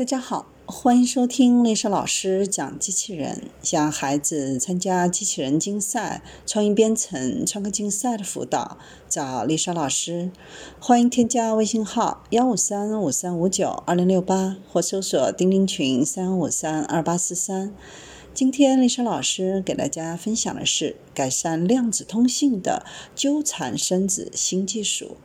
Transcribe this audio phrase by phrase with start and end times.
[0.00, 8.78] 大家好，欢迎收听丽莎老师讲机器人，向孩子参加机器人竞赛、创意编程、创客竞赛的辅导，
[9.10, 10.30] 找丽莎老师。
[10.80, 17.74] 欢迎添加微信号幺五三五三五九二零六八，或搜索钉钉群三五三二八四三。
[18.32, 25.18] 今天丽莎老师给大家分享的是改善量子通信的纠缠生子新技术。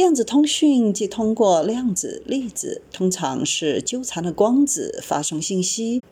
[0.00, 6.02] 量子通讯即通过量子粒子，通常是纠缠的光子发送信息，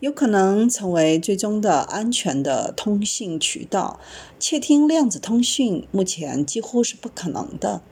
[0.00, 4.00] 有可能成为最终的安全的通信渠道。
[4.40, 7.82] 窃听量子通讯目前几乎是不可能的。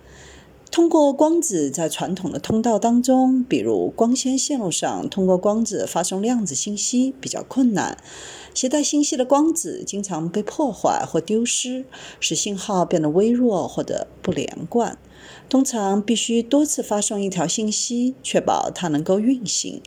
[0.70, 7.98] 通过光子在传统的通道当中，比如光纤线路上，通过光子发送量子信息比较困难。
[8.54, 11.84] 携带信息的光子经常被破坏或丢失，
[12.20, 14.96] 使信号变得微弱或者不连贯。
[15.48, 19.82] 通常必须多次发送一条信息，确保它能够运行。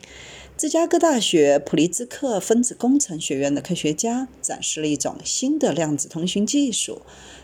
[0.64, 7.02] 芝加哥大学普利兹克分子工程学院的科学家展示了一种新的量子通讯技术。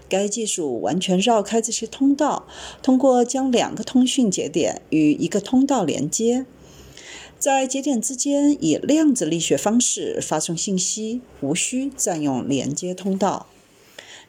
[0.08, 2.46] 该技术完全绕开这些通道，
[2.82, 6.46] 通过将两个通讯节点与一个通道连接，
[7.38, 13.48] 在节点之间以量子力学方式发送信息，无需占用连接通道。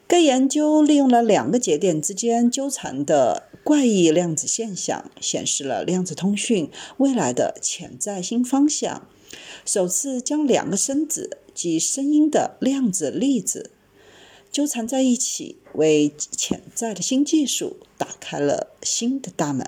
[0.06, 9.08] 该研究利用了两个节点之间纠缠的怪异量子现象，显示了量子通讯未来的潜在新方向。
[9.64, 13.70] 首次将两个声子及声音的量子粒子。
[14.50, 19.66] 纠缠在一起，为潜在的新技术打开了新的大门。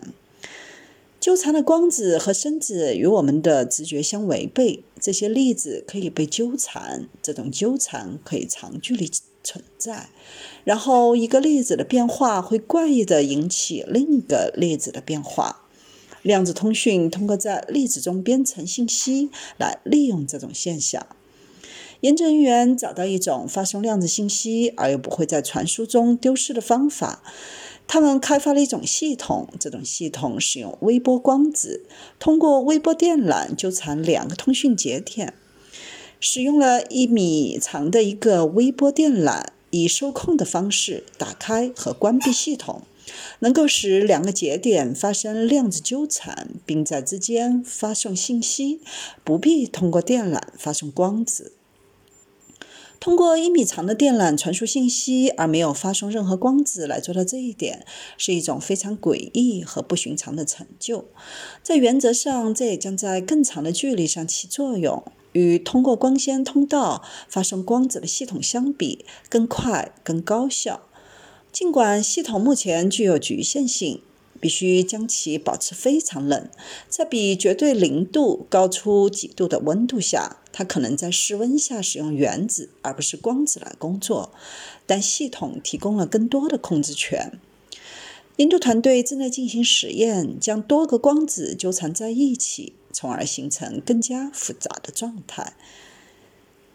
[1.19, 9.11] 纠缠的光子和声子与我们的直觉相违背，这些粒子可以被纠缠，这种纠缠可以长距离
[9.45, 10.09] 存在。
[10.65, 15.61] 然后，一个粒子的变化会怪异地引起另一个粒子的变化。
[16.23, 19.29] 量子通讯通过在粒子中编程信息
[19.59, 21.07] 来利用这种现象。
[22.01, 27.23] 研究人员找到一种发送量子信息而又不会在传输中丢失的方法。
[27.87, 31.85] 他们开发了一种系统，这种系统使用微波光子，
[32.19, 35.35] 通过微波电缆纠缠两个通讯节点。
[36.21, 42.83] 使用了一米长的一个微波电缆，以受控的方式打开和关闭系统，
[43.41, 48.81] 能够使两个节点发生量子纠缠，并在之间发送信息，
[49.23, 51.53] 不必通过电缆发送光子。
[53.01, 57.85] 通过一米长的电缆传输信息，而没有发送任何光子来做到这一点，
[58.17, 61.05] 是一种非常诡异和不寻常的成就。
[61.63, 70.89] 在原则上，这也将在更长的距离上起作用，与通过光纤通道发送光子的系统相比，更快、更高效。
[71.53, 74.01] 尽管系统目前具有局限性。
[74.41, 76.51] 必须将其保持非常冷，
[76.91, 84.33] 在比绝对零度高出几度的温度下，它可能在室温下使用原子而不是光子来工作，
[84.85, 87.41] 但系统提供了更多的控制权。
[88.37, 95.55] 研究团队正在进行实验，将多个光子纠缠在一起，从而形成更加复杂的状态。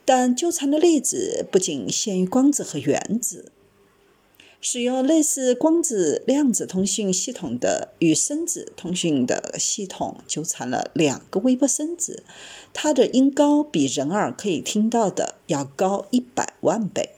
[0.05, 3.51] 但纠缠的粒子不仅限于光子和原子。
[4.61, 12.23] 使用类似光子量子通讯系统的与声子通讯的系统纠缠了两个微波声子，
[12.73, 17.11] 它的音高比人耳可以听到的要高一百万倍。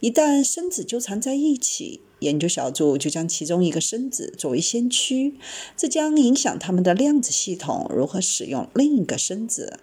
[0.00, 5.34] 一旦声子纠缠在一起，研究小组就将其中一个声子作为先驱，
[5.76, 9.80] 这将影响他们的量子系统如何使用另一个声子。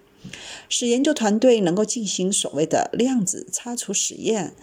[0.67, 4.53] 使研究团队能够进行所谓的量子擦除实验，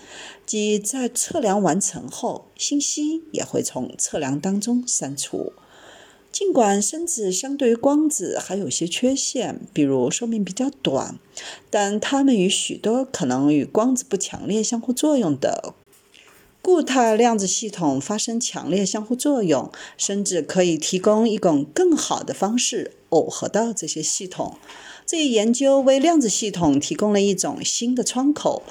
[0.45, 5.53] 即在测量完成后，信息也会从测量当中删除。
[6.33, 11.21] 尽管声子相对于光子还有些缺陷，比如寿命比较短，
[11.71, 15.75] 但它们与许多可能与光子不强烈相互作用的
[16.63, 24.57] 固态量子系统发生强烈相互作用，甚至可以提供一种更好的方式耦合到这些系统。
[25.05, 28.63] 这一研究为量子系统提供了一种新的窗口，